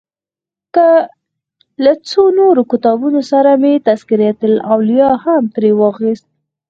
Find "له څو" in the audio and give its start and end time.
1.83-2.21